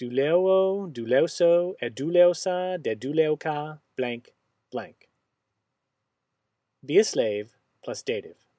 Duleo, 0.00 0.88
duleoso, 0.88 1.76
eduleosa, 1.78 2.78
deduleoca, 2.78 3.82
blank, 3.98 4.30
blank. 4.72 5.10
Be 6.82 6.96
a 6.96 7.04
slave 7.04 7.58
plus 7.84 8.02
dative. 8.02 8.49